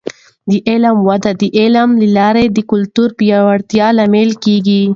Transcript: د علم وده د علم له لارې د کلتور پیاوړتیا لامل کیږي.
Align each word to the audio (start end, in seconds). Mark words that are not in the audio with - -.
د 0.49 0.51
علم 0.69 0.95
وده 1.09 1.31
د 1.41 1.43
علم 1.59 1.89
له 2.01 2.07
لارې 2.17 2.45
د 2.49 2.59
کلتور 2.71 3.09
پیاوړتیا 3.19 3.87
لامل 3.97 4.29
کیږي. 4.43 4.83